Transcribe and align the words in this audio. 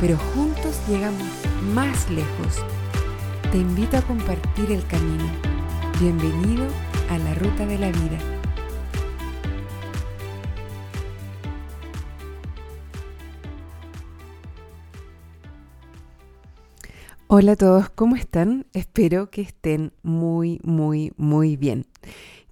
pero 0.00 0.16
juntos 0.16 0.80
llegamos 0.88 1.28
más 1.74 2.10
lejos. 2.10 2.64
Te 3.52 3.58
invito 3.58 3.98
a 3.98 4.02
compartir 4.02 4.72
el 4.72 4.86
camino. 4.86 5.24
Bienvenido 6.00 6.66
a 7.10 7.18
la 7.18 7.34
ruta 7.34 7.66
de 7.66 7.78
la 7.78 7.88
vida. 7.88 8.18
Hola 17.26 17.52
a 17.52 17.56
todos, 17.56 17.90
¿cómo 17.90 18.16
están? 18.16 18.66
Espero 18.72 19.30
que 19.30 19.42
estén 19.42 19.92
muy, 20.02 20.60
muy, 20.64 21.12
muy 21.16 21.56
bien. 21.56 21.86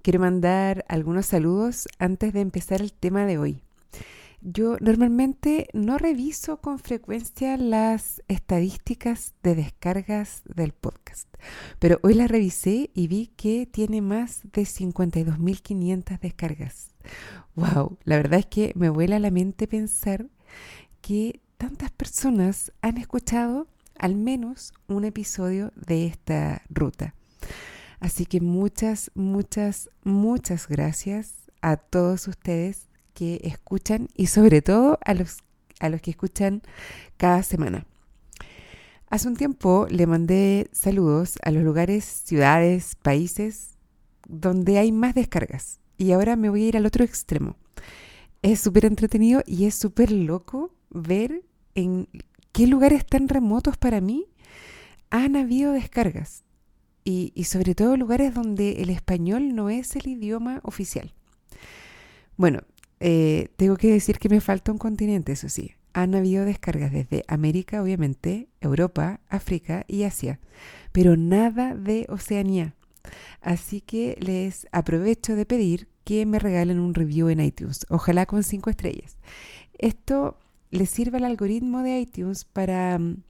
Quiero 0.03 0.19
mandar 0.19 0.85
algunos 0.87 1.25
saludos 1.25 1.87
antes 1.97 2.31
de 2.31 2.41
empezar 2.41 2.81
el 2.81 2.93
tema 2.93 3.25
de 3.25 3.37
hoy. 3.39 3.61
Yo 4.41 4.77
normalmente 4.79 5.67
no 5.73 5.97
reviso 5.97 6.61
con 6.61 6.79
frecuencia 6.79 7.57
las 7.57 8.23
estadísticas 8.29 9.33
de 9.43 9.53
descargas 9.55 10.43
del 10.45 10.71
podcast, 10.71 11.27
pero 11.77 11.99
hoy 12.03 12.13
las 12.13 12.31
revisé 12.31 12.89
y 12.93 13.07
vi 13.07 13.27
que 13.35 13.65
tiene 13.65 14.01
más 14.01 14.43
de 14.53 14.61
52.500 14.61 16.19
descargas. 16.21 16.95
¡Wow! 17.55 17.97
La 18.05 18.15
verdad 18.15 18.39
es 18.39 18.45
que 18.45 18.71
me 18.75 18.89
vuela 18.89 19.19
la 19.19 19.29
mente 19.29 19.67
pensar 19.67 20.27
que 21.01 21.41
tantas 21.57 21.91
personas 21.91 22.71
han 22.81 22.97
escuchado 22.97 23.67
al 23.97 24.15
menos 24.15 24.71
un 24.87 25.03
episodio 25.03 25.73
de 25.75 26.07
esta 26.07 26.63
ruta. 26.69 27.13
Así 27.99 28.25
que 28.25 28.39
muchas, 28.39 29.11
muchas, 29.15 29.89
muchas 30.05 30.69
gracias 30.69 31.33
a 31.61 31.75
todos 31.75 32.29
ustedes 32.29 32.88
que 33.19 33.41
escuchan 33.43 34.07
y 34.15 34.27
sobre 34.27 34.61
todo 34.61 34.97
a 35.03 35.13
los, 35.13 35.39
a 35.81 35.89
los 35.89 36.01
que 36.01 36.11
escuchan 36.11 36.61
cada 37.17 37.43
semana. 37.43 37.85
Hace 39.09 39.27
un 39.27 39.35
tiempo 39.35 39.87
le 39.89 40.07
mandé 40.07 40.69
saludos 40.71 41.37
a 41.43 41.51
los 41.51 41.61
lugares, 41.63 42.05
ciudades, 42.05 42.95
países 42.95 43.71
donde 44.25 44.77
hay 44.77 44.93
más 44.93 45.15
descargas 45.15 45.81
y 45.97 46.13
ahora 46.13 46.37
me 46.37 46.49
voy 46.49 46.63
a 46.63 46.67
ir 46.69 46.77
al 46.77 46.85
otro 46.85 47.03
extremo. 47.03 47.57
Es 48.41 48.61
súper 48.61 48.85
entretenido 48.85 49.43
y 49.45 49.65
es 49.65 49.75
súper 49.75 50.13
loco 50.13 50.73
ver 50.89 51.43
en 51.75 52.07
qué 52.53 52.67
lugares 52.67 53.05
tan 53.05 53.27
remotos 53.27 53.75
para 53.75 53.99
mí 53.99 54.27
han 55.09 55.35
habido 55.35 55.73
descargas 55.73 56.45
y, 57.03 57.33
y 57.35 57.45
sobre 57.45 57.75
todo 57.75 57.97
lugares 57.97 58.33
donde 58.33 58.81
el 58.81 58.89
español 58.89 59.55
no 59.55 59.69
es 59.69 59.97
el 59.97 60.07
idioma 60.07 60.61
oficial. 60.63 61.13
Bueno, 62.37 62.61
eh, 62.99 63.49
tengo 63.55 63.77
que 63.77 63.91
decir 63.91 64.19
que 64.19 64.29
me 64.29 64.41
falta 64.41 64.71
un 64.71 64.77
continente, 64.77 65.31
eso 65.31 65.49
sí. 65.49 65.73
Han 65.93 66.15
habido 66.15 66.45
descargas 66.45 66.91
desde 66.91 67.23
América, 67.27 67.81
obviamente, 67.81 68.49
Europa, 68.61 69.21
África 69.29 69.85
y 69.87 70.03
Asia, 70.03 70.39
pero 70.91 71.17
nada 71.17 71.75
de 71.75 72.05
Oceanía. 72.09 72.75
Así 73.41 73.81
que 73.81 74.17
les 74.19 74.67
aprovecho 74.71 75.35
de 75.35 75.45
pedir 75.45 75.87
que 76.03 76.25
me 76.25 76.39
regalen 76.39 76.79
un 76.79 76.93
review 76.93 77.29
en 77.29 77.39
iTunes, 77.39 77.85
ojalá 77.89 78.25
con 78.25 78.43
cinco 78.43 78.69
estrellas. 78.69 79.17
Esto 79.77 80.37
les 80.71 80.89
sirve 80.89 81.17
al 81.17 81.25
algoritmo 81.25 81.81
de 81.81 81.99
iTunes 81.99 82.45
para 82.45 82.99
mm, 82.99 83.23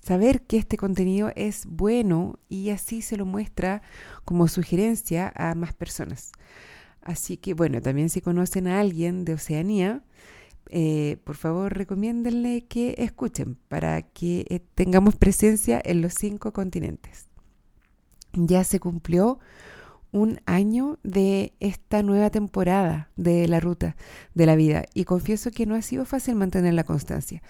saber 0.00 0.42
que 0.42 0.56
este 0.56 0.76
contenido 0.76 1.32
es 1.34 1.66
bueno 1.66 2.38
y 2.48 2.70
así 2.70 3.02
se 3.02 3.16
lo 3.16 3.26
muestra 3.26 3.82
como 4.24 4.48
sugerencia 4.48 5.32
a 5.34 5.54
más 5.54 5.74
personas. 5.74 6.32
Así 7.06 7.36
que 7.36 7.54
bueno, 7.54 7.80
también 7.80 8.10
si 8.10 8.20
conocen 8.20 8.66
a 8.66 8.80
alguien 8.80 9.24
de 9.24 9.34
Oceanía, 9.34 10.02
eh, 10.70 11.18
por 11.22 11.36
favor 11.36 11.72
recomiéndenle 11.72 12.64
que 12.64 12.96
escuchen 12.98 13.56
para 13.68 14.02
que 14.02 14.44
eh, 14.50 14.58
tengamos 14.74 15.14
presencia 15.14 15.80
en 15.84 16.02
los 16.02 16.14
cinco 16.14 16.52
continentes. 16.52 17.28
Ya 18.32 18.64
se 18.64 18.80
cumplió 18.80 19.38
un 20.10 20.40
año 20.46 20.98
de 21.04 21.52
esta 21.60 22.02
nueva 22.02 22.30
temporada 22.30 23.12
de 23.14 23.46
la 23.46 23.60
ruta 23.60 23.94
de 24.34 24.46
la 24.46 24.56
vida 24.56 24.84
y 24.92 25.04
confieso 25.04 25.52
que 25.52 25.64
no 25.64 25.76
ha 25.76 25.82
sido 25.82 26.06
fácil 26.06 26.34
mantener 26.34 26.74
la 26.74 26.82
constancia. 26.82 27.40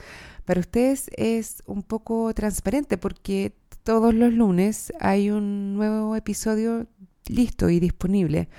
Para 0.45 0.61
ustedes 0.61 1.09
es 1.17 1.63
un 1.65 1.83
poco 1.83 2.35
transparente 2.35 2.99
porque 2.99 3.55
todos 3.85 4.13
los 4.13 4.35
lunes 4.35 4.93
hay 5.01 5.31
un 5.31 5.73
nuevo 5.77 6.15
episodio 6.15 6.87
listo 7.27 7.71
y 7.71 7.81
disponible 7.81 8.51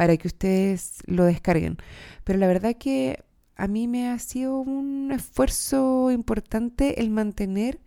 para 0.00 0.16
que 0.16 0.28
ustedes 0.28 0.94
lo 1.04 1.26
descarguen. 1.26 1.76
Pero 2.24 2.38
la 2.38 2.46
verdad 2.46 2.74
que 2.74 3.22
a 3.54 3.68
mí 3.68 3.86
me 3.86 4.08
ha 4.08 4.18
sido 4.18 4.58
un 4.58 5.12
esfuerzo 5.12 6.10
importante 6.10 7.02
el 7.02 7.10
mantener 7.10 7.80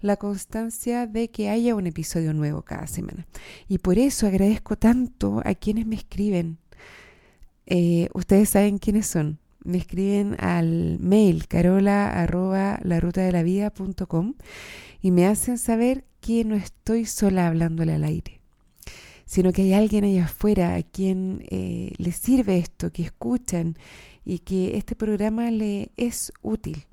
la 0.00 0.16
constancia 0.16 1.06
de 1.06 1.30
que 1.30 1.50
haya 1.50 1.76
un 1.76 1.86
episodio 1.86 2.34
nuevo 2.34 2.62
cada 2.62 2.88
semana. 2.88 3.28
Y 3.68 3.78
por 3.78 4.00
eso 4.00 4.26
agradezco 4.26 4.74
tanto 4.74 5.42
a 5.44 5.54
quienes 5.54 5.86
me 5.86 5.94
escriben. 5.94 6.58
Eh, 7.66 8.08
ustedes 8.14 8.48
saben 8.48 8.78
quiénes 8.78 9.06
son. 9.06 9.38
Me 9.62 9.78
escriben 9.78 10.34
al 10.40 10.98
mail 10.98 11.46
carola 11.46 12.20
arroba 12.20 12.80
la 12.82 12.98
ruta 12.98 13.20
de 13.20 13.30
la 13.30 13.44
vida 13.44 13.72
y 15.00 15.10
me 15.12 15.26
hacen 15.28 15.58
saber 15.58 16.04
que 16.20 16.44
no 16.44 16.56
estoy 16.56 17.04
sola 17.04 17.46
hablándole 17.46 17.92
al 17.92 18.02
aire 18.02 18.43
sino 19.26 19.52
que 19.52 19.62
hay 19.62 19.74
alguien 19.74 20.04
allá 20.04 20.24
afuera 20.24 20.74
a 20.74 20.82
quien 20.82 21.44
eh, 21.50 21.92
le 21.98 22.12
sirve 22.12 22.58
esto, 22.58 22.92
que 22.92 23.02
escuchan 23.02 23.76
y 24.24 24.40
que 24.40 24.76
este 24.76 24.94
programa 24.96 25.50
le 25.50 25.92
es 25.96 26.32
útil. 26.42 26.86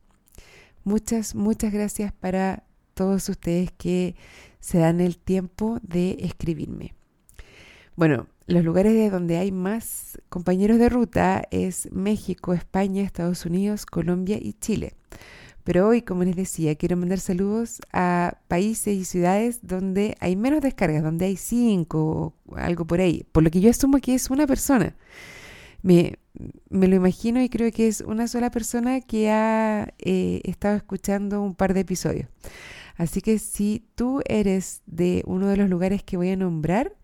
Muchas, 0.83 1.35
muchas 1.35 1.71
gracias 1.71 2.11
para 2.11 2.63
todos 2.93 3.29
ustedes 3.29 3.71
que 3.71 4.15
se 4.59 4.79
dan 4.79 4.99
el 4.99 5.17
tiempo 5.17 5.79
de 5.81 6.17
escribirme. 6.21 6.93
Bueno, 7.95 8.27
los 8.47 8.63
lugares 8.63 8.93
de 8.93 9.09
donde 9.09 9.37
hay 9.37 9.51
más 9.51 10.19
compañeros 10.29 10.79
de 10.79 10.89
ruta 10.89 11.43
es 11.51 11.91
México, 11.91 12.53
España, 12.53 13.03
Estados 13.03 13.45
Unidos, 13.45 13.85
Colombia 13.85 14.37
y 14.41 14.53
Chile. 14.53 14.93
Pero 15.63 15.87
hoy, 15.87 16.01
como 16.01 16.23
les 16.23 16.35
decía, 16.35 16.75
quiero 16.75 16.97
mandar 16.97 17.19
saludos 17.19 17.81
a 17.93 18.37
países 18.47 18.95
y 18.95 19.05
ciudades 19.05 19.59
donde 19.61 20.15
hay 20.19 20.35
menos 20.35 20.61
descargas, 20.61 21.03
donde 21.03 21.25
hay 21.25 21.37
cinco 21.37 22.33
o 22.45 22.55
algo 22.55 22.85
por 22.85 22.99
ahí, 22.99 23.25
por 23.31 23.43
lo 23.43 23.51
que 23.51 23.61
yo 23.61 23.69
asumo 23.69 23.99
que 23.99 24.15
es 24.15 24.29
una 24.29 24.47
persona. 24.47 24.95
Me, 25.83 26.19
me 26.69 26.87
lo 26.87 26.95
imagino 26.95 27.41
y 27.41 27.49
creo 27.49 27.71
que 27.71 27.87
es 27.87 28.01
una 28.01 28.27
sola 28.27 28.51
persona 28.51 29.01
que 29.01 29.29
ha 29.31 29.93
eh, 29.99 30.41
estado 30.43 30.75
escuchando 30.75 31.41
un 31.41 31.55
par 31.55 31.73
de 31.73 31.81
episodios. 31.81 32.27
Así 32.97 33.21
que 33.21 33.39
si 33.39 33.83
tú 33.95 34.21
eres 34.25 34.81
de 34.85 35.23
uno 35.25 35.47
de 35.47 35.57
los 35.57 35.69
lugares 35.69 36.03
que 36.03 36.17
voy 36.17 36.29
a 36.29 36.35
nombrar, 36.35 36.95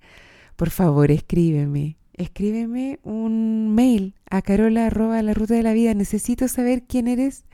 por 0.55 0.69
favor 0.69 1.11
escríbeme. 1.11 1.97
Escríbeme 2.17 2.99
un 3.03 3.73
mail 3.75 4.15
a 4.29 4.41
carola 4.41 4.89
la 4.89 5.33
ruta 5.33 5.53
de 5.53 5.63
la 5.63 5.73
vida. 5.73 5.93
Necesito 5.93 6.47
saber 6.47 6.83
quién 6.87 7.07
eres 7.07 7.45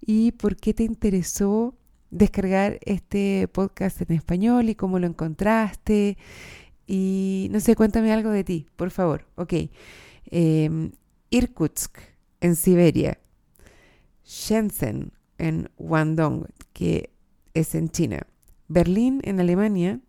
y 0.00 0.32
por 0.32 0.56
qué 0.56 0.72
te 0.72 0.82
interesó 0.82 1.74
descargar 2.10 2.78
este 2.86 3.48
podcast 3.48 4.00
en 4.00 4.16
español 4.16 4.70
y 4.70 4.74
cómo 4.74 4.98
lo 4.98 5.06
encontraste. 5.06 6.16
Y 6.86 7.48
no 7.50 7.60
sé, 7.60 7.76
cuéntame 7.76 8.10
algo 8.12 8.30
de 8.30 8.44
ti, 8.44 8.66
por 8.76 8.90
favor. 8.90 9.26
Ok. 9.36 9.52
Em, 10.30 10.92
Irkutsk, 11.28 11.98
en 12.40 12.56
Siberia. 12.56 13.18
Shenzhen, 14.24 15.12
en 15.36 15.70
Guangdong, 15.76 16.46
que 16.72 17.10
es 17.52 17.74
en 17.74 17.90
China. 17.90 18.26
Berlín, 18.68 19.20
en 19.24 19.38
Alemania. 19.38 20.00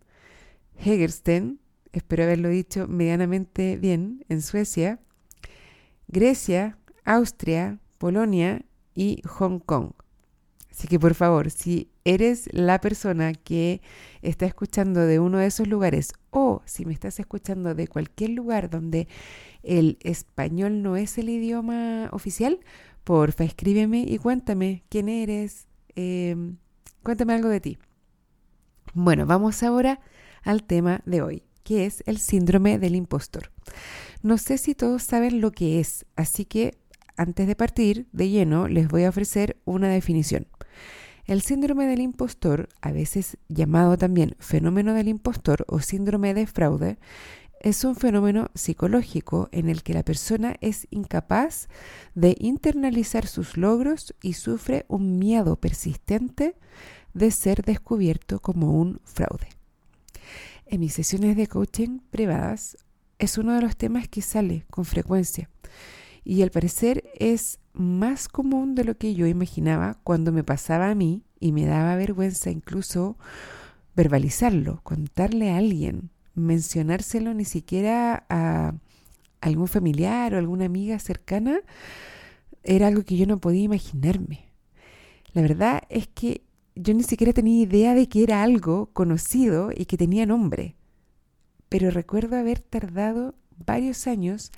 Hegersten, 0.76 1.59
espero 1.92 2.24
haberlo 2.24 2.48
dicho 2.48 2.86
medianamente 2.88 3.76
bien, 3.76 4.24
en 4.28 4.42
Suecia. 4.42 5.00
Grecia, 6.08 6.78
Austria, 7.04 7.78
Polonia 7.98 8.64
y 8.94 9.22
Hong 9.26 9.58
Kong. 9.60 9.92
Así 10.70 10.88
que 10.88 10.98
por 10.98 11.14
favor, 11.14 11.50
si 11.50 11.90
eres 12.04 12.48
la 12.52 12.80
persona 12.80 13.34
que 13.34 13.82
está 14.22 14.46
escuchando 14.46 15.00
de 15.00 15.18
uno 15.18 15.38
de 15.38 15.46
esos 15.46 15.68
lugares 15.68 16.12
o 16.30 16.62
si 16.64 16.84
me 16.86 16.92
estás 16.92 17.20
escuchando 17.20 17.74
de 17.74 17.88
cualquier 17.88 18.30
lugar 18.30 18.70
donde 18.70 19.08
el 19.62 19.98
español 20.02 20.82
no 20.82 20.96
es 20.96 21.18
el 21.18 21.28
idioma 21.28 22.08
oficial, 22.12 22.60
porfa, 23.04 23.44
escríbeme 23.44 24.04
y 24.06 24.18
cuéntame 24.18 24.84
quién 24.88 25.08
eres, 25.08 25.66
em, 25.96 26.56
Cuéntame 27.02 27.32
algo 27.32 27.48
de 27.48 27.60
ti. 27.60 27.78
Bueno, 28.92 29.24
vamos 29.24 29.62
ahora 29.62 30.00
al 30.42 30.64
tema 30.64 31.00
de 31.06 31.22
hoy, 31.22 31.42
que 31.62 31.86
es 31.86 32.02
el 32.06 32.18
síndrome 32.18 32.78
del 32.78 32.94
impostor. 32.94 33.50
No 34.22 34.38
sé 34.38 34.58
si 34.58 34.74
todos 34.74 35.02
saben 35.02 35.40
lo 35.40 35.52
que 35.52 35.80
es, 35.80 36.06
así 36.16 36.44
que 36.44 36.78
antes 37.16 37.46
de 37.46 37.56
partir 37.56 38.06
de 38.12 38.28
lleno 38.28 38.68
les 38.68 38.88
voy 38.88 39.04
a 39.04 39.10
ofrecer 39.10 39.56
una 39.64 39.88
definición. 39.88 40.46
El 41.26 41.42
síndrome 41.42 41.86
del 41.86 42.00
impostor, 42.00 42.68
a 42.80 42.92
veces 42.92 43.36
llamado 43.48 43.96
también 43.96 44.34
fenómeno 44.40 44.94
del 44.94 45.08
impostor 45.08 45.64
o 45.68 45.80
síndrome 45.80 46.34
de 46.34 46.46
fraude, 46.46 46.98
es 47.60 47.84
un 47.84 47.94
fenómeno 47.94 48.50
psicológico 48.54 49.48
en 49.52 49.68
el 49.68 49.82
que 49.82 49.92
la 49.92 50.02
persona 50.02 50.56
es 50.60 50.88
incapaz 50.90 51.68
de 52.14 52.34
internalizar 52.40 53.26
sus 53.26 53.58
logros 53.58 54.14
y 54.22 54.32
sufre 54.32 54.86
un 54.88 55.18
miedo 55.18 55.56
persistente 55.56 56.56
de 57.12 57.30
ser 57.30 57.62
descubierto 57.62 58.40
como 58.40 58.72
un 58.72 59.00
fraude. 59.04 59.59
En 60.70 60.78
mis 60.78 60.94
sesiones 60.94 61.36
de 61.36 61.48
coaching 61.48 61.98
privadas 62.10 62.76
es 63.18 63.38
uno 63.38 63.54
de 63.54 63.60
los 63.60 63.76
temas 63.76 64.06
que 64.06 64.22
sale 64.22 64.66
con 64.70 64.84
frecuencia 64.84 65.50
y 66.22 66.42
al 66.42 66.52
parecer 66.52 67.10
es 67.18 67.58
más 67.72 68.28
común 68.28 68.76
de 68.76 68.84
lo 68.84 68.96
que 68.96 69.16
yo 69.16 69.26
imaginaba 69.26 69.98
cuando 70.04 70.30
me 70.30 70.44
pasaba 70.44 70.88
a 70.88 70.94
mí 70.94 71.24
y 71.40 71.50
me 71.50 71.66
daba 71.66 71.96
vergüenza 71.96 72.50
incluso 72.52 73.18
verbalizarlo, 73.96 74.80
contarle 74.84 75.50
a 75.50 75.56
alguien, 75.56 76.10
mencionárselo 76.36 77.34
ni 77.34 77.44
siquiera 77.44 78.24
a 78.28 78.72
algún 79.40 79.66
familiar 79.66 80.34
o 80.34 80.38
alguna 80.38 80.66
amiga 80.66 81.00
cercana, 81.00 81.62
era 82.62 82.86
algo 82.86 83.02
que 83.02 83.16
yo 83.16 83.26
no 83.26 83.38
podía 83.38 83.64
imaginarme. 83.64 84.44
La 85.32 85.42
verdad 85.42 85.82
es 85.88 86.06
que 86.06 86.44
yo 86.82 86.94
ni 86.94 87.02
siquiera 87.02 87.32
tenía 87.32 87.62
idea 87.62 87.94
de 87.94 88.08
que 88.08 88.22
era 88.22 88.42
algo 88.42 88.86
conocido 88.92 89.70
y 89.74 89.84
que 89.84 89.98
tenía 89.98 90.26
nombre. 90.26 90.76
Pero 91.68 91.90
recuerdo 91.90 92.36
haber 92.36 92.60
tardado 92.60 93.34
varios 93.66 94.06
años 94.06 94.50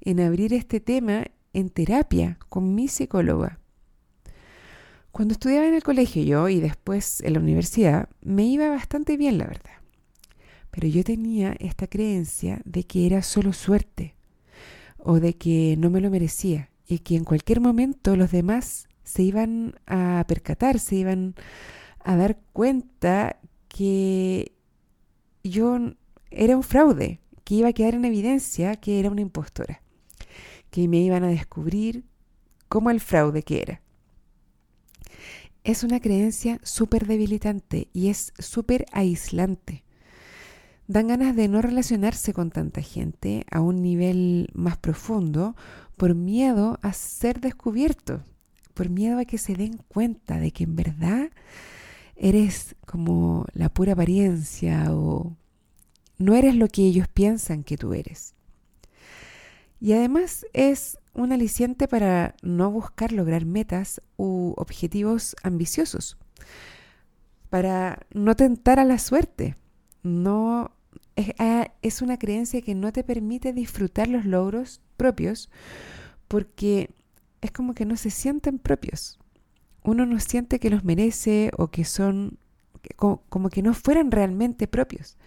en 0.00 0.20
abrir 0.20 0.52
este 0.52 0.80
tema 0.80 1.26
en 1.52 1.70
terapia 1.70 2.38
con 2.48 2.74
mi 2.74 2.88
psicóloga. 2.88 3.60
Cuando 5.12 5.32
estudiaba 5.32 5.68
en 5.68 5.74
el 5.74 5.84
colegio 5.84 6.24
yo 6.24 6.48
y 6.48 6.60
después 6.60 7.20
en 7.20 7.34
la 7.34 7.40
universidad, 7.40 8.08
me 8.20 8.44
iba 8.44 8.68
bastante 8.68 9.16
bien, 9.16 9.38
la 9.38 9.46
verdad. 9.46 9.78
Pero 10.72 10.88
yo 10.88 11.04
tenía 11.04 11.54
esta 11.60 11.86
creencia 11.86 12.60
de 12.64 12.82
que 12.82 13.06
era 13.06 13.22
solo 13.22 13.52
suerte 13.52 14.16
o 14.98 15.20
de 15.20 15.36
que 15.36 15.76
no 15.78 15.88
me 15.88 16.00
lo 16.00 16.10
merecía 16.10 16.70
y 16.88 16.98
que 16.98 17.14
en 17.14 17.22
cualquier 17.22 17.60
momento 17.60 18.16
los 18.16 18.32
demás 18.32 18.88
se 19.04 19.22
iban 19.22 19.74
a 19.86 20.24
percatar, 20.26 20.78
se 20.78 20.96
iban 20.96 21.34
a 22.00 22.16
dar 22.16 22.38
cuenta 22.52 23.38
que 23.68 24.52
yo 25.42 25.78
era 26.30 26.56
un 26.56 26.62
fraude, 26.62 27.20
que 27.44 27.54
iba 27.56 27.68
a 27.68 27.72
quedar 27.72 27.94
en 27.94 28.04
evidencia 28.04 28.76
que 28.76 28.98
era 28.98 29.10
una 29.10 29.20
impostora, 29.20 29.82
que 30.70 30.88
me 30.88 30.98
iban 30.98 31.22
a 31.24 31.28
descubrir 31.28 32.04
como 32.68 32.90
el 32.90 33.00
fraude 33.00 33.42
que 33.42 33.62
era. 33.62 33.82
Es 35.62 35.82
una 35.82 36.00
creencia 36.00 36.60
súper 36.62 37.06
debilitante 37.06 37.88
y 37.92 38.08
es 38.08 38.32
súper 38.38 38.84
aislante. 38.92 39.84
Dan 40.86 41.08
ganas 41.08 41.34
de 41.34 41.48
no 41.48 41.62
relacionarse 41.62 42.34
con 42.34 42.50
tanta 42.50 42.82
gente 42.82 43.46
a 43.50 43.62
un 43.62 43.80
nivel 43.80 44.50
más 44.52 44.76
profundo 44.76 45.56
por 45.96 46.14
miedo 46.14 46.78
a 46.82 46.92
ser 46.92 47.40
descubierto, 47.40 48.22
por 48.74 48.90
miedo 48.90 49.18
a 49.18 49.24
que 49.24 49.38
se 49.38 49.54
den 49.54 49.78
cuenta 49.88 50.38
de 50.38 50.50
que 50.50 50.64
en 50.64 50.76
verdad 50.76 51.30
eres 52.16 52.76
como 52.86 53.46
la 53.52 53.68
pura 53.68 53.92
apariencia 53.92 54.92
o 54.92 55.36
no 56.18 56.34
eres 56.34 56.54
lo 56.54 56.68
que 56.68 56.82
ellos 56.82 57.08
piensan 57.08 57.64
que 57.64 57.76
tú 57.76 57.94
eres. 57.94 58.34
Y 59.80 59.92
además 59.92 60.46
es 60.52 60.98
un 61.12 61.32
aliciente 61.32 61.88
para 61.88 62.34
no 62.42 62.70
buscar 62.70 63.12
lograr 63.12 63.44
metas 63.44 64.00
u 64.16 64.54
objetivos 64.56 65.36
ambiciosos, 65.42 66.16
para 67.50 68.06
no 68.12 68.34
tentar 68.34 68.78
a 68.80 68.84
la 68.84 68.98
suerte. 68.98 69.56
No 70.02 70.72
es, 71.16 71.32
es 71.82 72.02
una 72.02 72.18
creencia 72.18 72.62
que 72.62 72.74
no 72.74 72.92
te 72.92 73.04
permite 73.04 73.52
disfrutar 73.52 74.08
los 74.08 74.24
logros 74.24 74.80
propios 74.96 75.50
porque 76.28 76.90
es 77.44 77.50
como 77.50 77.74
que 77.74 77.84
no 77.84 77.96
se 77.96 78.08
sienten 78.08 78.58
propios. 78.58 79.18
Uno 79.82 80.06
no 80.06 80.18
siente 80.18 80.58
que 80.58 80.70
los 80.70 80.82
merece 80.82 81.50
o 81.58 81.68
que 81.68 81.84
son 81.84 82.38
como, 82.96 83.50
que 83.50 83.62
no 83.62 83.74
fueran 83.74 84.10
realmente 84.10 84.66
propios. 84.66 85.18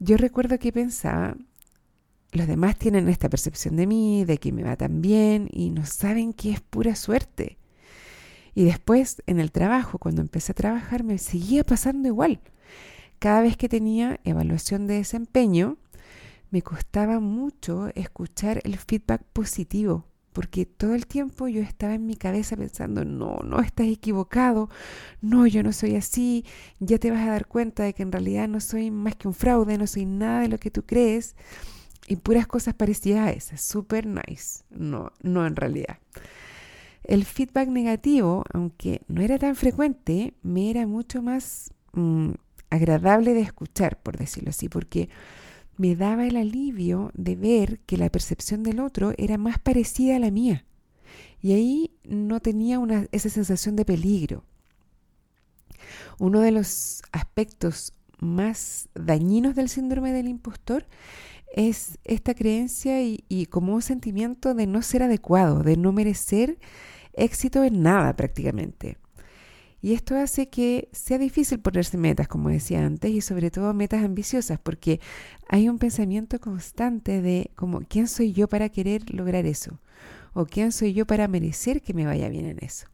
Yo 0.00 0.16
recuerdo 0.16 0.58
que 0.58 0.72
pensaba, 0.72 1.36
los 2.32 2.48
demás 2.48 2.76
tienen 2.76 3.08
esta 3.08 3.28
percepción 3.28 3.76
de 3.76 3.86
mí, 3.86 4.24
de 4.24 4.38
que 4.38 4.50
me 4.50 4.64
va 4.64 4.74
tan 4.76 5.00
bien 5.00 5.48
y 5.52 5.70
no 5.70 5.86
saben 5.86 6.32
que 6.32 6.50
es 6.50 6.60
pura 6.60 6.96
suerte. 6.96 7.56
Y 8.56 8.64
después 8.64 9.22
en 9.26 9.38
el 9.38 9.52
trabajo, 9.52 9.98
cuando 9.98 10.22
empecé 10.22 10.50
a 10.52 10.56
trabajar, 10.56 11.04
me 11.04 11.18
seguía 11.18 11.62
pasando 11.62 12.08
igual. 12.08 12.40
Cada 13.20 13.42
vez 13.42 13.56
que 13.56 13.68
tenía 13.68 14.18
evaluación 14.24 14.88
de 14.88 14.94
desempeño, 14.94 15.76
me 16.50 16.62
costaba 16.62 17.20
mucho 17.20 17.90
escuchar 17.94 18.60
el 18.64 18.76
feedback 18.76 19.22
positivo 19.32 20.08
porque 20.34 20.66
todo 20.66 20.94
el 20.94 21.06
tiempo 21.06 21.46
yo 21.46 21.62
estaba 21.62 21.94
en 21.94 22.06
mi 22.06 22.16
cabeza 22.16 22.56
pensando, 22.56 23.04
no, 23.04 23.38
no 23.44 23.60
estás 23.60 23.86
equivocado, 23.86 24.68
no, 25.22 25.46
yo 25.46 25.62
no 25.62 25.72
soy 25.72 25.94
así, 25.94 26.44
ya 26.80 26.98
te 26.98 27.12
vas 27.12 27.20
a 27.20 27.30
dar 27.30 27.46
cuenta 27.46 27.84
de 27.84 27.94
que 27.94 28.02
en 28.02 28.10
realidad 28.10 28.48
no 28.48 28.60
soy 28.60 28.90
más 28.90 29.14
que 29.14 29.28
un 29.28 29.34
fraude, 29.34 29.78
no 29.78 29.86
soy 29.86 30.06
nada 30.06 30.40
de 30.40 30.48
lo 30.48 30.58
que 30.58 30.72
tú 30.72 30.82
crees, 30.84 31.36
y 32.08 32.16
puras 32.16 32.48
cosas 32.48 32.74
parecidas 32.74 33.28
a 33.28 33.30
esas, 33.30 33.62
super 33.62 34.06
nice, 34.06 34.64
no, 34.70 35.12
no 35.22 35.46
en 35.46 35.54
realidad. 35.54 35.98
El 37.04 37.24
feedback 37.24 37.68
negativo, 37.68 38.44
aunque 38.52 39.02
no 39.06 39.22
era 39.22 39.38
tan 39.38 39.54
frecuente, 39.54 40.34
me 40.42 40.68
era 40.68 40.84
mucho 40.88 41.22
más 41.22 41.72
mm, 41.92 42.30
agradable 42.70 43.34
de 43.34 43.42
escuchar, 43.42 44.02
por 44.02 44.16
decirlo 44.16 44.50
así, 44.50 44.68
porque 44.68 45.10
me 45.76 45.96
daba 45.96 46.26
el 46.26 46.36
alivio 46.36 47.10
de 47.14 47.36
ver 47.36 47.80
que 47.80 47.96
la 47.96 48.10
percepción 48.10 48.62
del 48.62 48.80
otro 48.80 49.12
era 49.18 49.38
más 49.38 49.58
parecida 49.58 50.16
a 50.16 50.20
la 50.20 50.30
mía. 50.30 50.64
Y 51.42 51.52
ahí 51.52 51.90
no 52.04 52.40
tenía 52.40 52.80
esa 53.12 53.28
sensación 53.28 53.76
de 53.76 53.84
peligro. 53.84 54.44
Uno 56.18 56.40
de 56.40 56.52
los 56.52 57.02
aspectos 57.12 57.92
más 58.18 58.88
dañinos 58.94 59.54
del 59.54 59.68
síndrome 59.68 60.12
del 60.12 60.28
impostor 60.28 60.86
es 61.52 61.98
esta 62.04 62.34
creencia 62.34 63.02
y, 63.02 63.24
y, 63.28 63.46
como 63.46 63.74
un 63.74 63.82
sentimiento 63.82 64.54
de 64.54 64.66
no 64.66 64.82
ser 64.82 65.02
adecuado, 65.02 65.62
de 65.62 65.76
no 65.76 65.92
merecer 65.92 66.58
éxito 67.12 67.62
en 67.62 67.82
nada 67.82 68.16
prácticamente. 68.16 68.96
Y 69.84 69.92
esto 69.92 70.16
hace 70.16 70.48
que 70.48 70.88
sea 70.92 71.18
difícil 71.18 71.60
ponerse 71.60 71.98
metas, 71.98 72.26
como 72.26 72.48
decía 72.48 72.86
antes, 72.86 73.10
y 73.10 73.20
sobre 73.20 73.50
todo 73.50 73.74
metas 73.74 74.02
ambiciosas, 74.02 74.58
porque 74.58 74.98
hay 75.46 75.68
un 75.68 75.78
pensamiento 75.78 76.40
constante 76.40 77.20
de 77.20 77.50
como, 77.54 77.82
¿quién 77.86 78.08
soy 78.08 78.32
yo 78.32 78.48
para 78.48 78.70
querer 78.70 79.12
lograr 79.12 79.44
eso? 79.44 79.78
¿O 80.32 80.46
quién 80.46 80.72
soy 80.72 80.94
yo 80.94 81.06
para 81.06 81.28
merecer 81.28 81.82
que 81.82 81.92
me 81.92 82.06
vaya 82.06 82.30
bien 82.30 82.46
en 82.46 82.64
eso? 82.64 82.86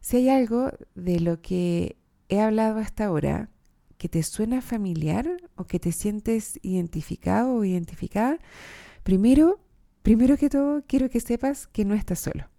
Si 0.00 0.16
hay 0.16 0.30
algo 0.30 0.70
de 0.94 1.20
lo 1.20 1.42
que 1.42 1.96
he 2.30 2.40
hablado 2.40 2.78
hasta 2.78 3.04
ahora 3.04 3.50
que 3.98 4.08
te 4.08 4.22
suena 4.22 4.62
familiar 4.62 5.36
o 5.54 5.64
que 5.64 5.80
te 5.80 5.92
sientes 5.92 6.58
identificado 6.62 7.56
o 7.56 7.62
identificada, 7.62 8.38
primero, 9.02 9.60
primero 10.00 10.38
que 10.38 10.48
todo, 10.48 10.82
quiero 10.86 11.10
que 11.10 11.20
sepas 11.20 11.66
que 11.66 11.84
no 11.84 11.92
estás 11.92 12.20
solo. 12.20 12.53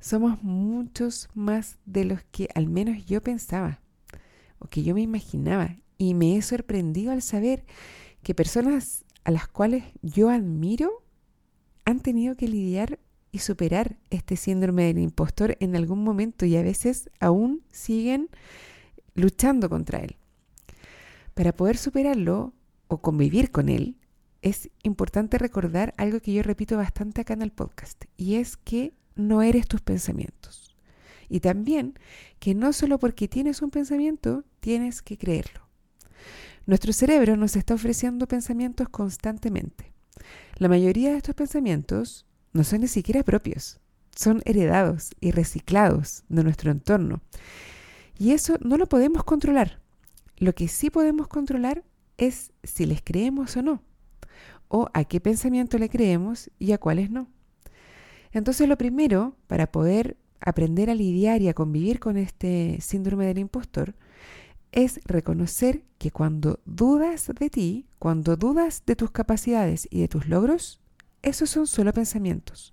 Somos 0.00 0.42
muchos 0.42 1.28
más 1.34 1.78
de 1.84 2.06
los 2.06 2.22
que 2.30 2.48
al 2.54 2.68
menos 2.68 3.04
yo 3.04 3.22
pensaba 3.22 3.82
o 4.58 4.66
que 4.66 4.82
yo 4.82 4.94
me 4.94 5.02
imaginaba 5.02 5.76
y 5.98 6.14
me 6.14 6.36
he 6.36 6.42
sorprendido 6.42 7.12
al 7.12 7.20
saber 7.20 7.66
que 8.22 8.34
personas 8.34 9.04
a 9.24 9.30
las 9.30 9.46
cuales 9.46 9.84
yo 10.00 10.30
admiro 10.30 11.04
han 11.84 12.00
tenido 12.00 12.34
que 12.34 12.48
lidiar 12.48 12.98
y 13.30 13.40
superar 13.40 13.98
este 14.08 14.36
síndrome 14.36 14.84
del 14.84 14.98
impostor 14.98 15.58
en 15.60 15.76
algún 15.76 16.02
momento 16.02 16.46
y 16.46 16.56
a 16.56 16.62
veces 16.62 17.10
aún 17.20 17.62
siguen 17.70 18.30
luchando 19.14 19.68
contra 19.68 19.98
él. 19.98 20.16
Para 21.34 21.52
poder 21.52 21.76
superarlo 21.76 22.54
o 22.88 23.02
convivir 23.02 23.50
con 23.50 23.68
él, 23.68 23.96
es 24.40 24.70
importante 24.82 25.36
recordar 25.36 25.92
algo 25.98 26.20
que 26.20 26.32
yo 26.32 26.42
repito 26.42 26.78
bastante 26.78 27.20
acá 27.20 27.34
en 27.34 27.42
el 27.42 27.52
podcast, 27.52 28.04
y 28.16 28.36
es 28.36 28.56
que 28.56 28.94
no 29.14 29.42
eres 29.42 29.66
tus 29.66 29.80
pensamientos. 29.80 30.76
Y 31.28 31.40
también 31.40 31.94
que 32.38 32.54
no 32.54 32.72
solo 32.72 32.98
porque 32.98 33.28
tienes 33.28 33.62
un 33.62 33.70
pensamiento, 33.70 34.44
tienes 34.60 35.02
que 35.02 35.16
creerlo. 35.16 35.60
Nuestro 36.66 36.92
cerebro 36.92 37.36
nos 37.36 37.56
está 37.56 37.74
ofreciendo 37.74 38.26
pensamientos 38.26 38.88
constantemente. 38.88 39.92
La 40.56 40.68
mayoría 40.68 41.10
de 41.10 41.16
estos 41.16 41.34
pensamientos 41.34 42.26
no 42.52 42.64
son 42.64 42.80
ni 42.80 42.88
siquiera 42.88 43.22
propios, 43.22 43.80
son 44.14 44.42
heredados 44.44 45.10
y 45.20 45.30
reciclados 45.30 46.24
de 46.28 46.44
nuestro 46.44 46.70
entorno. 46.70 47.22
Y 48.18 48.32
eso 48.32 48.58
no 48.60 48.76
lo 48.76 48.86
podemos 48.86 49.24
controlar. 49.24 49.80
Lo 50.36 50.54
que 50.54 50.68
sí 50.68 50.90
podemos 50.90 51.28
controlar 51.28 51.84
es 52.18 52.52
si 52.62 52.86
les 52.86 53.02
creemos 53.02 53.56
o 53.56 53.62
no, 53.62 53.82
o 54.68 54.88
a 54.92 55.04
qué 55.04 55.20
pensamiento 55.20 55.78
le 55.78 55.88
creemos 55.88 56.50
y 56.58 56.72
a 56.72 56.78
cuáles 56.78 57.10
no. 57.10 57.28
Entonces 58.32 58.68
lo 58.68 58.78
primero, 58.78 59.36
para 59.46 59.70
poder 59.72 60.16
aprender 60.40 60.90
a 60.90 60.94
lidiar 60.94 61.42
y 61.42 61.48
a 61.48 61.54
convivir 61.54 61.98
con 62.00 62.16
este 62.16 62.78
síndrome 62.80 63.26
del 63.26 63.38
impostor, 63.38 63.94
es 64.72 65.00
reconocer 65.04 65.82
que 65.98 66.10
cuando 66.10 66.60
dudas 66.64 67.30
de 67.38 67.50
ti, 67.50 67.86
cuando 67.98 68.36
dudas 68.36 68.84
de 68.86 68.96
tus 68.96 69.10
capacidades 69.10 69.88
y 69.90 70.00
de 70.00 70.08
tus 70.08 70.26
logros, 70.26 70.80
esos 71.22 71.50
son 71.50 71.66
solo 71.66 71.92
pensamientos. 71.92 72.72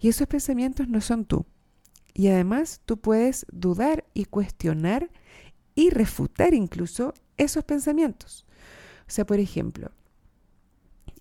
Y 0.00 0.08
esos 0.08 0.26
pensamientos 0.26 0.88
no 0.88 1.00
son 1.00 1.24
tú. 1.24 1.46
Y 2.12 2.28
además 2.28 2.80
tú 2.84 2.98
puedes 2.98 3.46
dudar 3.52 4.04
y 4.14 4.24
cuestionar 4.24 5.10
y 5.74 5.90
refutar 5.90 6.54
incluso 6.54 7.14
esos 7.36 7.64
pensamientos. 7.64 8.44
O 9.06 9.10
sea, 9.10 9.24
por 9.24 9.38
ejemplo, 9.38 9.92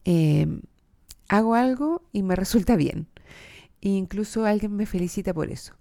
em, 0.04 0.62
hago 1.30 1.54
algo 1.54 2.02
y 2.12 2.24
me 2.24 2.36
resulta 2.36 2.76
bien. 2.76 3.08
E 3.82 3.90
incluso 3.90 4.46
alguien 4.46 4.76
me 4.76 4.86
felicita 4.86 5.34
por 5.34 5.50
eso. 5.52 5.74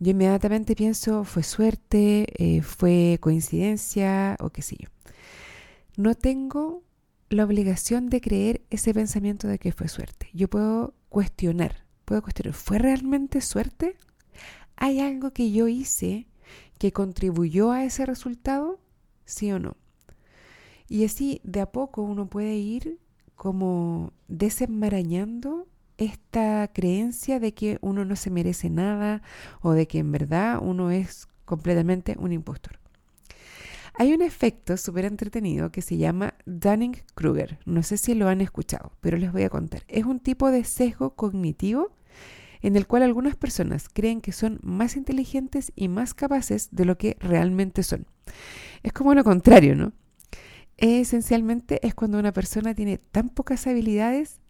Yo 0.00 0.12
inmediatamente 0.12 0.76
pienso, 0.76 1.24
fue 1.24 1.42
suerte, 1.42 2.26
eh, 2.38 2.62
fue 2.62 3.18
coincidencia 3.20 4.36
o 4.40 4.50
qué 4.50 4.62
sé 4.62 4.76
yo. 4.78 4.88
No 5.96 6.14
tengo 6.14 6.84
la 7.30 7.44
obligación 7.44 8.08
de 8.08 8.20
creer 8.20 8.62
ese 8.70 8.94
pensamiento 8.94 9.48
de 9.48 9.58
que 9.58 9.72
fue 9.72 9.88
suerte. 9.88 10.30
Yo 10.32 10.48
puedo 10.48 10.94
cuestionar, 11.08 11.84
puedo 12.04 12.22
cuestionar, 12.22 12.54
¿fue 12.54 12.78
realmente 12.78 13.40
suerte? 13.40 13.96
¿Hay 14.76 15.00
algo 15.00 15.32
que 15.32 15.50
yo 15.50 15.66
hice 15.66 16.28
que 16.78 16.92
contribuyó 16.92 17.72
a 17.72 17.84
ese 17.84 18.06
resultado? 18.06 18.78
¿Sí 19.24 19.50
o 19.50 19.58
no? 19.58 19.76
Y 20.88 21.04
así 21.04 21.40
de 21.42 21.60
a 21.60 21.70
poco 21.70 22.02
uno 22.02 22.28
puede 22.28 22.54
ir 22.54 22.98
como 23.34 24.12
desenmarañando 24.28 25.66
esta 25.98 26.68
creencia 26.72 27.40
de 27.40 27.52
que 27.52 27.78
uno 27.80 28.04
no 28.04 28.16
se 28.16 28.30
merece 28.30 28.70
nada 28.70 29.22
o 29.60 29.72
de 29.72 29.86
que 29.86 29.98
en 29.98 30.12
verdad 30.12 30.60
uno 30.62 30.90
es 30.90 31.28
completamente 31.44 32.16
un 32.18 32.32
impostor. 32.32 32.78
Hay 33.94 34.12
un 34.12 34.22
efecto 34.22 34.76
súper 34.76 35.04
entretenido 35.06 35.72
que 35.72 35.82
se 35.82 35.96
llama 35.96 36.34
Dunning-Kruger. 36.46 37.58
No 37.66 37.82
sé 37.82 37.96
si 37.96 38.14
lo 38.14 38.28
han 38.28 38.40
escuchado, 38.40 38.92
pero 39.00 39.16
les 39.16 39.32
voy 39.32 39.42
a 39.42 39.50
contar. 39.50 39.82
Es 39.88 40.04
un 40.04 40.20
tipo 40.20 40.52
de 40.52 40.62
sesgo 40.62 41.16
cognitivo 41.16 41.90
en 42.62 42.76
el 42.76 42.86
cual 42.86 43.02
algunas 43.02 43.34
personas 43.34 43.88
creen 43.92 44.20
que 44.20 44.30
son 44.30 44.60
más 44.62 44.96
inteligentes 44.96 45.72
y 45.74 45.88
más 45.88 46.14
capaces 46.14 46.68
de 46.70 46.84
lo 46.84 46.96
que 46.96 47.16
realmente 47.18 47.82
son. 47.82 48.06
Es 48.84 48.92
como 48.92 49.14
lo 49.14 49.24
contrario, 49.24 49.74
¿no? 49.74 49.92
Esencialmente 50.76 51.84
es 51.84 51.92
cuando 51.94 52.20
una 52.20 52.32
persona 52.32 52.74
tiene 52.74 52.98
tan 52.98 53.30
pocas 53.30 53.66
habilidades 53.66 54.40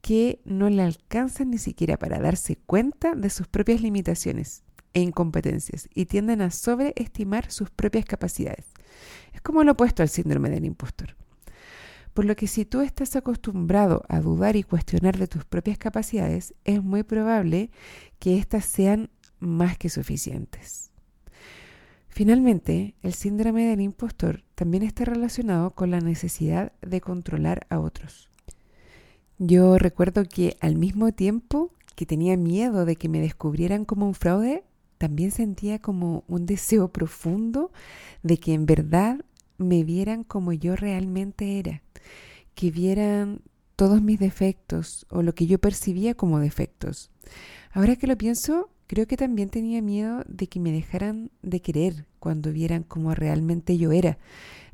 que 0.00 0.40
no 0.44 0.70
le 0.70 0.82
alcanzan 0.82 1.50
ni 1.50 1.58
siquiera 1.58 1.98
para 1.98 2.20
darse 2.20 2.56
cuenta 2.56 3.14
de 3.14 3.30
sus 3.30 3.48
propias 3.48 3.80
limitaciones 3.80 4.62
e 4.94 5.00
incompetencias 5.00 5.88
y 5.94 6.06
tienden 6.06 6.40
a 6.40 6.50
sobreestimar 6.50 7.50
sus 7.50 7.70
propias 7.70 8.04
capacidades. 8.04 8.66
Es 9.32 9.40
como 9.40 9.64
lo 9.64 9.72
opuesto 9.72 10.02
al 10.02 10.08
síndrome 10.08 10.50
del 10.50 10.64
impostor. 10.64 11.16
Por 12.14 12.24
lo 12.24 12.34
que 12.34 12.48
si 12.48 12.64
tú 12.64 12.80
estás 12.80 13.14
acostumbrado 13.14 14.02
a 14.08 14.20
dudar 14.20 14.56
y 14.56 14.64
cuestionar 14.64 15.18
de 15.18 15.28
tus 15.28 15.44
propias 15.44 15.78
capacidades, 15.78 16.54
es 16.64 16.82
muy 16.82 17.04
probable 17.04 17.70
que 18.18 18.38
éstas 18.38 18.64
sean 18.64 19.10
más 19.38 19.78
que 19.78 19.88
suficientes. 19.88 20.90
Finalmente, 22.08 22.96
el 23.02 23.14
síndrome 23.14 23.66
del 23.66 23.80
impostor 23.80 24.42
también 24.56 24.82
está 24.82 25.04
relacionado 25.04 25.70
con 25.76 25.92
la 25.92 26.00
necesidad 26.00 26.72
de 26.80 27.00
controlar 27.00 27.66
a 27.70 27.78
otros. 27.78 28.28
Yo 29.38 29.78
recuerdo 29.78 30.24
que 30.24 30.56
al 30.60 30.76
mismo 30.76 31.12
tiempo 31.12 31.70
que 31.94 32.06
tenía 32.06 32.36
miedo 32.36 32.84
de 32.84 32.96
que 32.96 33.08
me 33.08 33.20
descubrieran 33.20 33.84
como 33.84 34.06
un 34.06 34.14
fraude, 34.14 34.64
también 34.98 35.30
sentía 35.30 35.78
como 35.78 36.24
un 36.26 36.44
deseo 36.44 36.88
profundo 36.88 37.70
de 38.22 38.38
que 38.38 38.52
en 38.52 38.66
verdad 38.66 39.24
me 39.56 39.84
vieran 39.84 40.24
como 40.24 40.52
yo 40.52 40.74
realmente 40.74 41.58
era, 41.58 41.82
que 42.54 42.72
vieran 42.72 43.40
todos 43.76 44.02
mis 44.02 44.18
defectos 44.18 45.06
o 45.08 45.22
lo 45.22 45.34
que 45.34 45.46
yo 45.46 45.60
percibía 45.60 46.14
como 46.14 46.40
defectos. 46.40 47.12
Ahora 47.70 47.94
que 47.94 48.08
lo 48.08 48.18
pienso, 48.18 48.70
creo 48.88 49.06
que 49.06 49.16
también 49.16 49.50
tenía 49.50 49.80
miedo 49.82 50.24
de 50.26 50.48
que 50.48 50.58
me 50.58 50.72
dejaran 50.72 51.30
de 51.42 51.60
querer 51.60 52.06
cuando 52.18 52.52
vieran 52.52 52.82
como 52.82 53.14
realmente 53.14 53.78
yo 53.78 53.92
era. 53.92 54.18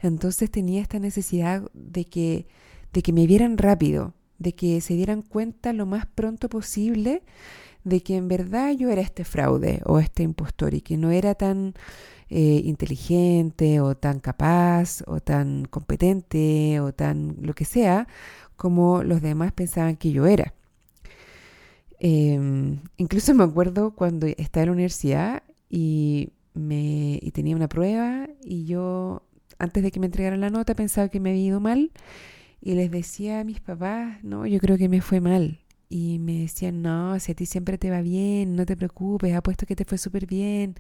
Entonces 0.01 0.51
tenía 0.51 0.81
esta 0.81 0.99
necesidad 0.99 1.71
de 1.75 2.07
que, 2.07 2.47
de 2.95 3.03
que 3.03 3.13
me 3.13 3.27
vieran 3.27 3.59
rápido, 3.59 4.15
de 4.39 4.55
que 4.55 4.81
se 4.81 4.95
dieran 4.95 5.23
cuenta 5.23 5.73
lo 5.73 5.87
más 5.87 6.07
pronto 6.07 6.49
posible 6.49 7.23
de 7.85 8.03
que 8.03 8.17
en 8.17 8.29
verdad 8.29 8.73
yo 8.73 8.91
era 8.91 9.03
este 9.03 9.25
fraude 9.25 9.81
o 9.85 9.99
este 9.99 10.23
impostor 10.23 10.75
y 10.75 10.81
que 10.81 10.97
no 10.97 11.11
era 11.11 11.35
tan 11.35 11.75
eh, 12.31 12.63
inteligente 12.65 13.81
o 13.81 13.95
tan 13.97 14.21
capaz 14.21 15.03
o 15.07 15.21
tan 15.21 15.67
competente 15.67 16.81
o 16.81 16.93
tan 16.93 17.37
lo 17.43 17.53
que 17.55 17.67
sea 17.67 18.09
como 18.57 19.03
los 19.03 19.21
demás 19.21 19.53
pensaban 19.53 19.97
que 19.97 20.13
yo 20.13 20.27
era. 20.27 20.55
Em, 21.99 22.81
incluso 22.97 23.35
me 23.35 23.45
acuerdo 23.45 23.95
cuando 23.95 24.27
estaba 24.27 24.65
en 24.65 24.69
la 24.69 24.73
universidad 24.73 25.43
y, 25.71 26.31
me, 26.55 27.19
y 27.23 27.31
tenía 27.33 27.57
una 27.57 27.69
prueba 27.69 28.29
y 28.43 28.65
yo 28.65 29.23
antes 29.59 29.83
de 29.83 29.91
que 29.91 30.01
me 30.01 30.07
entregaran 30.07 30.41
la 30.41 30.51
nota 30.51 30.75
pensaba 30.75 31.09
que 31.09 31.21
me 31.21 31.31
había 31.31 31.45
ido 31.45 31.61
mal 31.61 31.93
y 32.65 32.75
les 32.75 32.91
decía 32.91 33.41
a 33.41 33.45
mis 33.45 33.61
papás, 33.61 34.25
no, 34.25 34.47
yo 34.47 34.59
creo 34.59 34.79
que 34.79 34.89
me 34.89 35.03
fue 35.03 35.21
mal. 35.21 35.61
Y 35.91 36.19
me 36.19 36.41
decían, 36.41 36.81
no, 36.81 37.21
si 37.21 37.33
a 37.33 37.35
ti 37.35 37.45
siempre 37.45 37.77
te 37.77 37.91
va 37.91 38.01
bien, 38.01 38.57
no 38.57 38.65
te 38.65 38.75
preocupes, 38.75 39.35
apuesto 39.35 39.67
que 39.67 39.77
te 39.77 39.85
fue 39.85 39.99
súper 39.99 40.27
bien. 40.27 40.75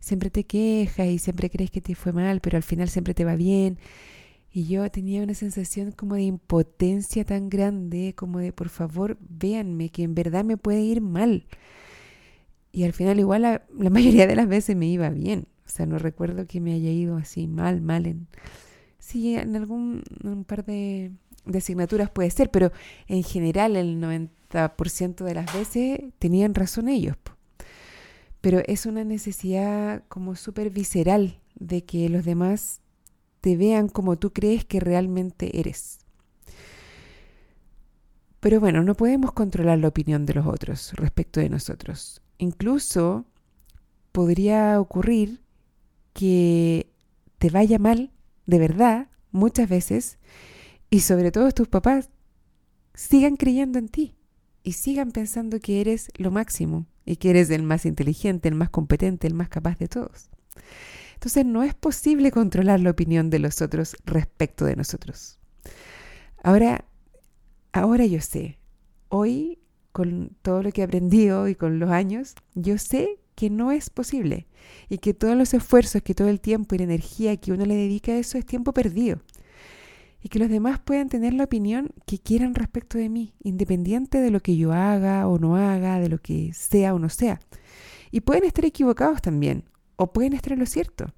Siempre 0.00 0.28
te 0.28 0.44
quejas 0.44 1.06
y 1.08 1.18
siempre 1.18 1.48
crees 1.48 1.70
que 1.70 1.80
te 1.80 1.94
fue 1.94 2.12
mal, 2.12 2.40
pero 2.42 2.58
al 2.58 2.62
final 2.62 2.90
siempre 2.90 3.14
te 3.14 3.24
va 3.24 3.36
bien. 3.36 3.78
Y 4.52 4.66
yo 4.66 4.90
tenía 4.90 5.22
una 5.22 5.32
sensación 5.32 5.92
como 5.92 6.16
de 6.16 6.24
impotencia 6.24 7.24
tan 7.24 7.48
grande, 7.48 8.14
como 8.14 8.38
de, 8.38 8.52
por 8.52 8.68
favor, 8.68 9.16
véanme, 9.20 9.88
que 9.88 10.02
en 10.02 10.14
verdad 10.14 10.44
me 10.44 10.58
puede 10.58 10.82
ir 10.82 11.00
mal. 11.00 11.46
Y 12.70 12.84
al 12.84 12.92
final 12.92 13.18
igual 13.18 13.42
la, 13.42 13.62
mayoría 13.90 14.26
de 14.26 14.36
las 14.36 14.46
veces 14.46 14.76
me 14.76 14.88
iba 14.88 15.08
bien. 15.08 15.46
O 15.66 15.70
sea, 15.70 15.86
no 15.86 15.98
recuerdo 15.98 16.46
que 16.46 16.60
me 16.60 16.74
haya 16.74 16.90
ido 16.90 17.16
así 17.16 17.46
mal, 17.46 17.80
mal 17.80 18.04
en, 18.04 18.28
Sí, 19.04 19.36
en 19.36 19.54
algún 19.54 20.02
un 20.22 20.44
par 20.44 20.64
de, 20.64 21.12
asignaturas 21.54 22.10
puede 22.10 22.30
ser, 22.30 22.50
pero 22.50 22.72
en 23.06 23.22
general 23.22 23.76
el 23.76 24.00
90% 24.00 25.24
de 25.24 25.34
las 25.34 25.52
veces 25.52 26.00
tenían 26.18 26.54
razón 26.54 26.88
ellos. 26.88 27.14
Pero 28.40 28.62
es 28.66 28.86
una 28.86 29.04
necesidad 29.04 30.04
como 30.08 30.36
súper 30.36 30.70
visceral 30.70 31.38
de 31.54 31.84
que 31.84 32.08
los 32.08 32.24
demás 32.24 32.80
te 33.42 33.58
vean 33.58 33.88
como 33.88 34.16
tú 34.16 34.32
crees 34.32 34.64
que 34.64 34.80
realmente 34.80 35.60
eres. 35.60 35.98
Pero 38.40 38.58
bueno, 38.58 38.82
no 38.82 38.94
podemos 38.94 39.32
controlar 39.32 39.80
la 39.80 39.88
opinión 39.88 40.24
de 40.24 40.32
los 40.32 40.46
otros 40.46 40.94
respecto 40.94 41.40
de 41.40 41.50
nosotros. 41.50 42.22
Incluso 42.38 43.26
podría 44.12 44.80
ocurrir 44.80 45.42
que 46.14 46.90
te 47.36 47.50
vaya 47.50 47.78
mal 47.78 48.13
de 48.46 48.58
verdad, 48.58 49.08
muchas 49.30 49.68
veces, 49.68 50.18
y 50.90 51.00
sobre 51.00 51.32
todo 51.32 51.50
tus 51.52 51.68
papás, 51.68 52.10
sigan 52.94 53.36
creyendo 53.36 53.78
en 53.78 53.88
ti 53.88 54.14
y 54.62 54.72
sigan 54.72 55.10
pensando 55.10 55.60
que 55.60 55.80
eres 55.80 56.10
lo 56.16 56.30
máximo 56.30 56.86
y 57.04 57.16
que 57.16 57.30
eres 57.30 57.50
el 57.50 57.62
más 57.62 57.84
inteligente, 57.86 58.48
el 58.48 58.54
más 58.54 58.70
competente, 58.70 59.26
el 59.26 59.34
más 59.34 59.48
capaz 59.48 59.78
de 59.78 59.88
todos. 59.88 60.30
Entonces 61.14 61.46
no 61.46 61.62
es 61.62 61.74
posible 61.74 62.30
controlar 62.30 62.80
la 62.80 62.90
opinión 62.90 63.30
de 63.30 63.38
los 63.38 63.62
otros 63.62 63.96
respecto 64.04 64.64
de 64.64 64.76
nosotros. 64.76 65.38
Ahora, 66.42 66.84
ahora 67.72 68.04
yo 68.06 68.20
sé, 68.20 68.58
hoy 69.08 69.58
con 69.92 70.36
todo 70.42 70.62
lo 70.62 70.72
que 70.72 70.80
he 70.80 70.84
aprendido 70.84 71.48
y 71.48 71.54
con 71.54 71.78
los 71.78 71.90
años, 71.90 72.34
yo 72.54 72.78
sé 72.78 73.20
que 73.34 73.50
no 73.50 73.72
es 73.72 73.90
posible 73.90 74.46
y 74.88 74.98
que 74.98 75.14
todos 75.14 75.36
los 75.36 75.54
esfuerzos, 75.54 76.02
que 76.02 76.14
todo 76.14 76.28
el 76.28 76.40
tiempo 76.40 76.74
y 76.74 76.78
la 76.78 76.84
energía 76.84 77.36
que 77.36 77.52
uno 77.52 77.66
le 77.66 77.74
dedica 77.74 78.12
a 78.12 78.18
eso 78.18 78.38
es 78.38 78.46
tiempo 78.46 78.72
perdido. 78.72 79.20
Y 80.22 80.28
que 80.28 80.38
los 80.38 80.48
demás 80.48 80.80
puedan 80.80 81.10
tener 81.10 81.34
la 81.34 81.44
opinión 81.44 81.90
que 82.06 82.18
quieran 82.18 82.54
respecto 82.54 82.96
de 82.96 83.10
mí, 83.10 83.34
independiente 83.42 84.18
de 84.18 84.30
lo 84.30 84.40
que 84.40 84.56
yo 84.56 84.72
haga 84.72 85.28
o 85.28 85.38
no 85.38 85.56
haga, 85.56 86.00
de 86.00 86.08
lo 86.08 86.18
que 86.18 86.52
sea 86.54 86.94
o 86.94 86.98
no 86.98 87.10
sea. 87.10 87.40
Y 88.10 88.20
pueden 88.20 88.44
estar 88.44 88.64
equivocados 88.64 89.20
también, 89.20 89.64
o 89.96 90.12
pueden 90.12 90.32
estar 90.32 90.52
en 90.54 90.60
lo 90.60 90.66
cierto. 90.66 91.12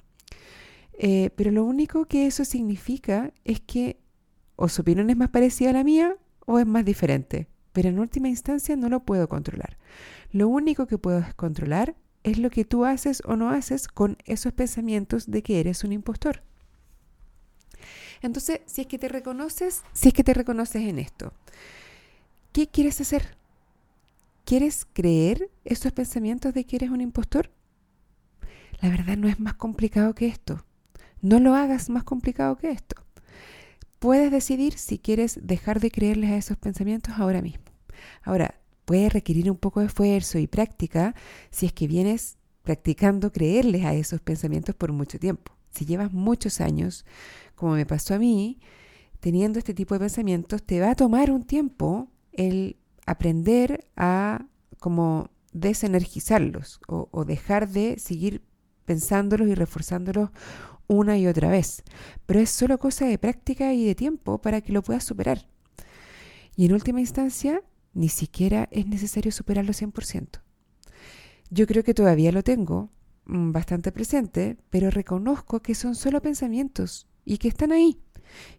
Eh, 0.99 1.31
pero 1.37 1.51
lo 1.53 1.65
único 1.65 2.07
que 2.07 2.27
eso 2.27 2.45
significa 2.45 3.33
es 3.45 3.61
que 3.61 4.01
o 4.57 4.69
su 4.69 4.81
opinión 4.81 5.11
es 5.11 5.17
más 5.17 5.29
parecida 5.29 5.71
a 5.71 5.75
la 5.75 5.85
mía 5.85 6.17
o 6.47 6.59
es 6.59 6.67
más 6.67 6.85
diferente. 6.85 7.49
Pero 7.73 7.91
en 7.91 7.99
última 7.99 8.29
instancia 8.29 8.75
no 8.75 8.89
lo 8.89 9.01
puedo 9.01 9.29
controlar. 9.29 9.77
Lo 10.33 10.49
único 10.49 10.87
que 10.87 10.99
puedo 10.99 11.23
controlar 11.37 11.95
es 12.27 12.39
lo 12.39 12.51
que 12.51 12.65
tú 12.65 12.85
haces 12.85 13.23
o 13.25 13.37
no 13.37 13.51
haces 13.51 13.87
con 13.87 14.19
esos 14.25 14.53
pensamientos 14.53 15.31
de 15.31 15.45
que 15.45 15.61
eres 15.61 15.85
un 15.85 15.93
impostor. 15.93 16.43
Entonces, 18.21 18.63
si 18.67 18.81
es 18.81 18.87
que 18.89 18.99
te 18.99 19.09
reconoces, 19.09 19.85
si 19.93 20.09
es 20.09 20.15
que 20.15 20.25
te 20.25 20.35
reconoces 20.35 20.83
en 20.83 20.99
esto, 20.99 21.33
¿qué 22.53 22.67
quieres 22.67 23.01
hacer? 23.01 23.37
¿Quieres 24.45 24.89
creer 24.93 25.51
esos 25.65 25.93
pensamientos 25.93 26.53
de 26.53 26.65
que 26.65 26.77
eres 26.77 26.91
un 26.91 27.01
impostor? 27.01 27.53
La 28.81 28.89
verdad 28.89 29.17
no 29.17 29.29
es 29.29 29.39
más 29.39 29.55
complicado 29.55 30.13
que 30.17 30.27
esto. 30.27 30.65
No 31.23 31.39
lo 31.39 31.55
hagas 31.55 31.91
más 31.91 32.03
complicado 32.03 32.57
que 32.57 32.71
esto. 32.71 32.97
Puedes 34.01 34.33
decidir 34.33 34.79
si 34.79 34.99
quieres 34.99 35.39
dejar 35.45 35.79
de 35.79 35.93
creerles 35.93 36.31
a 36.31 36.37
esos 36.37 36.57
pensamientos 36.57 37.15
ahora 37.19 37.41
mismo. 37.41 37.65
Ahora, 38.23 38.57
puede 38.87 39.11
requerir 39.11 39.51
un 39.51 39.59
poco 39.59 39.81
de 39.81 39.87
esfuerzo 39.87 40.39
y 40.39 40.47
práctica 40.47 41.15
si 41.51 41.67
es 41.67 41.73
que 41.75 41.87
vienes 41.87 42.39
practicando 42.63 43.31
creerles 43.31 43.85
a 43.85 43.93
esos 43.93 44.21
pensamientos 44.23 44.75
por 44.75 44.93
mucho 44.93 45.19
tiempo. 45.19 45.53
Si 45.71 45.85
llevas 45.85 46.13
muchos 46.13 46.61
años, 46.63 47.05
como 47.55 47.75
me 47.75 47.85
pasó 47.85 48.15
a 48.15 48.19
mí, 48.19 48.59
teniendo 49.21 49.59
este 49.59 49.75
tipo 49.75 49.95
de 49.95 50.01
pensamientos, 50.01 50.63
te 50.63 50.81
va 50.81 50.93
a 50.93 50.95
tomar 50.95 51.31
un 51.31 51.45
tiempo 51.45 52.09
el 52.33 52.77
aprender 53.05 53.87
a 53.97 54.47
como 54.79 55.31
desenergizarlos 55.53 56.81
o, 56.89 57.09
o 57.11 57.25
dejar 57.25 57.69
de 57.69 57.99
seguir 57.99 58.43
pensándolos 58.85 59.49
y 59.49 59.55
reforzándolos 59.55 60.31
una 60.87 61.19
y 61.19 61.27
otra 61.27 61.51
vez. 61.51 61.83
Pero 62.25 62.41
es 62.41 62.51
solo 62.51 62.79
cosa 62.79 63.07
de 63.07 63.19
práctica 63.19 63.75
y 63.75 63.85
de 63.85 63.95
tiempo 63.95 64.41
para 64.41 64.61
que 64.61 64.73
lo 64.73 64.83
puedas 64.83 65.05
superar. 65.05 65.49
Y 66.55 66.67
en 66.67 66.73
última 66.73 67.01
instancia, 67.01 67.63
ni 67.97 68.11
siquiera 68.11 68.69
es 68.71 68.87
necesario 68.87 69.33
superarlo 69.33 69.73
100%. 69.73 70.41
Yo 71.49 71.67
creo 71.67 71.83
que 71.83 71.95
todavía 71.95 72.31
lo 72.31 72.43
tengo 72.43 72.91
mm, 73.25 73.53
bastante 73.53 73.91
presente, 73.91 74.59
pero 74.69 74.91
reconozco 74.91 75.61
que 75.61 75.75
son 75.75 75.95
solo 75.95 76.21
pensamientos 76.21 77.07
y 77.25 77.39
que 77.39 77.49
están 77.49 77.73
ahí. 77.73 77.99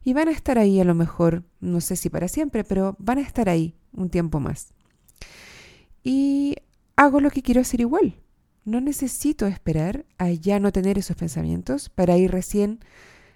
Y 0.03 0.13
van 0.13 0.27
a 0.27 0.31
estar 0.31 0.57
ahí 0.57 0.79
a 0.79 0.85
lo 0.85 0.95
mejor, 0.95 1.43
no 1.59 1.81
sé 1.81 1.95
si 1.97 2.09
para 2.09 2.27
siempre, 2.27 2.63
pero 2.63 2.95
van 2.97 3.19
a 3.19 3.21
estar 3.21 3.47
ahí 3.47 3.75
un 3.91 4.09
tiempo 4.09 4.39
más. 4.39 4.73
Y 6.03 6.55
hago 6.95 7.19
lo 7.19 7.29
que 7.29 7.43
quiero 7.43 7.61
hacer 7.61 7.81
igual. 7.81 8.15
No 8.65 8.81
necesito 8.81 9.45
esperar 9.45 10.05
a 10.17 10.31
ya 10.31 10.59
no 10.59 10.71
tener 10.71 10.97
esos 10.97 11.15
pensamientos 11.15 11.89
para 11.89 12.17
ir 12.17 12.31
recién 12.31 12.79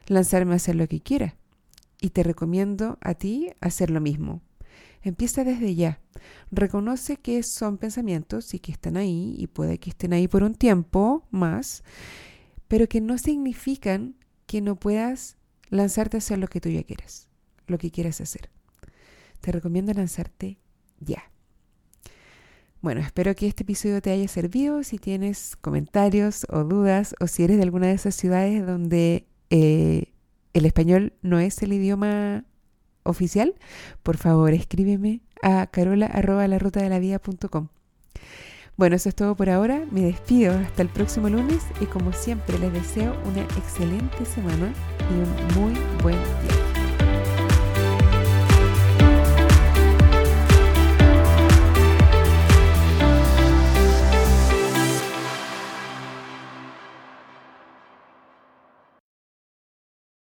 lanzarme 0.08 0.54
a 0.54 0.56
hacer 0.56 0.76
lo 0.76 0.88
que 0.88 1.02
quiera. 1.02 1.36
Y 2.00 2.10
te 2.10 2.24
recomiendo 2.24 2.98
a 3.02 3.14
ti 3.14 3.52
hacer 3.60 3.92
lo 3.92 4.02
mismo. 4.02 4.42
Empieza 5.04 5.44
desde 5.44 5.76
ya. 5.76 6.00
Reconoce 6.52 7.18
que 7.18 7.42
son 7.44 7.78
pensamientos 7.78 8.54
y 8.54 8.60
que 8.60 8.72
están 8.72 8.98
ahí 8.98 9.36
y 9.38 9.48
puede 9.48 9.80
que 9.80 9.90
estén 9.90 10.14
ahí 10.14 10.28
por 10.28 10.44
un 10.44 10.56
tiempo 10.56 11.26
más, 11.32 11.84
pero 12.68 12.88
que 12.88 13.02
no 13.02 13.18
significan 13.18 14.16
que 14.46 14.62
no 14.62 14.76
puedas 14.76 15.38
lanzarte 15.70 16.18
a 16.18 16.20
hacer 16.20 16.38
lo 16.38 16.48
que 16.48 16.62
tú 16.62 16.70
ya 16.70 16.84
quieras, 16.84 17.30
lo 17.68 17.78
que 17.78 17.90
quieras 17.90 18.22
hacer. 18.22 18.50
Te 19.40 19.52
recomiendo 19.52 19.94
lanzarte 19.94 20.60
ya. 21.00 21.32
Bueno, 22.82 23.02
espero 23.02 23.36
que 23.36 23.48
este 23.48 23.64
episodio 23.64 24.02
te 24.02 24.12
haya 24.12 24.28
servido. 24.28 24.84
Si 24.84 24.98
tienes 24.98 25.56
comentarios 25.56 26.46
o 26.50 26.64
dudas 26.64 27.16
o 27.20 27.28
si 27.28 27.44
eres 27.44 27.58
de 27.58 27.64
alguna 27.64 27.88
de 27.88 27.94
esas 27.94 28.16
ciudades 28.16 28.66
donde 28.66 29.28
eh, 29.52 30.14
el 30.54 30.66
español 30.66 31.14
no 31.22 31.40
es 31.40 31.62
el 31.62 31.74
idioma 31.74 32.44
oficial, 33.04 33.56
por 34.04 34.18
favor 34.18 34.54
escríbeme 34.54 35.22
a 35.42 35.68
carola 35.68 36.06
Bueno, 38.78 38.96
eso 38.96 39.10
es 39.10 39.16
todo 39.16 39.36
por 39.36 39.50
ahora. 39.50 39.86
Me 39.92 40.02
despido 40.02 40.54
hasta 40.54 40.82
el 40.82 40.90
próximo 40.90 41.30
lunes 41.30 41.64
y 41.82 41.86
como 41.86 42.14
siempre 42.14 42.58
les 42.58 42.74
deseo 42.74 43.16
una 43.26 43.42
excelente 43.42 44.26
semana 44.26 44.74
y 45.10 45.14
un 45.14 45.62
muy 45.62 45.80
buen 46.02 46.16
día. 46.16 46.61